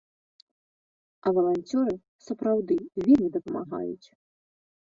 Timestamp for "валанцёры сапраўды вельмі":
1.35-3.29